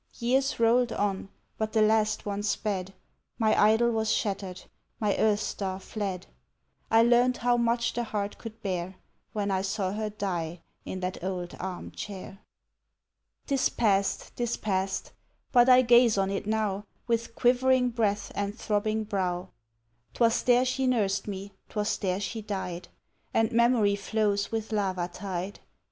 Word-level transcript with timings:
Years 0.17 0.59
rolled 0.59 0.91
on, 0.91 1.29
but 1.59 1.73
the 1.73 1.81
last 1.83 2.25
one 2.25 2.41
sped 2.41 2.95
My 3.37 3.55
idol 3.55 3.91
was 3.91 4.11
shattered, 4.11 4.63
my 4.99 5.15
earth 5.17 5.41
star 5.41 5.79
fled; 5.79 6.25
I 6.89 7.03
learned 7.03 7.37
how 7.37 7.55
much 7.55 7.93
the 7.93 8.05
heart 8.05 8.39
could 8.39 8.63
bear, 8.63 8.95
When 9.33 9.51
I 9.51 9.61
saw 9.61 9.91
her 9.93 10.09
die 10.09 10.63
in 10.85 11.01
that 11.01 11.23
old 11.23 11.53
arm 11.59 11.91
chair. 11.91 12.39
'Tis 13.45 13.69
past, 13.69 14.35
'tis 14.35 14.57
past, 14.57 15.11
but 15.51 15.69
I 15.69 15.83
gaze 15.83 16.17
on 16.17 16.31
it 16.31 16.47
now 16.47 16.83
With 17.05 17.35
quivering 17.35 17.91
breath 17.91 18.31
and 18.33 18.57
throbbing 18.57 19.03
brow: 19.03 19.49
'Twas 20.15 20.41
there 20.41 20.65
she 20.65 20.87
nursed 20.87 21.27
me, 21.27 21.51
'twas 21.69 21.99
there 21.99 22.19
she 22.19 22.41
died; 22.41 22.87
And 23.35 23.51
memory 23.51 23.95
flows 23.95 24.51
with 24.51 24.71
lava 24.71 25.09
tide. 25.09 25.59